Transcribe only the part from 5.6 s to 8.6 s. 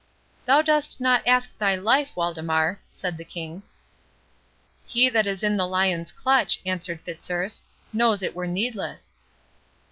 lion's clutch," answered Fitzurse, "knows it were